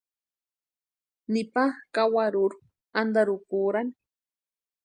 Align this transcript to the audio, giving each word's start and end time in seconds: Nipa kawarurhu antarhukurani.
Nipa 1.33 1.63
kawarurhu 1.93 2.57
antarhukurani. 2.99 3.93